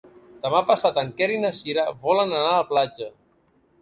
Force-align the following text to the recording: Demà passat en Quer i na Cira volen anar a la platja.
Demà 0.45 0.61
passat 0.69 0.97
en 1.01 1.11
Quer 1.19 1.27
i 1.33 1.37
na 1.43 1.53
Cira 1.59 1.83
volen 2.07 2.35
anar 2.39 2.51
a 2.55 2.59
la 2.63 2.67
platja. 2.73 3.11